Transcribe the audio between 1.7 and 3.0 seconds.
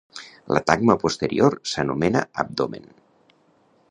s'anomena abdomen.